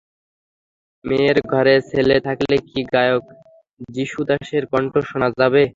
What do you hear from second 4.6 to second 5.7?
কণ্ঠ শোনা যাবে?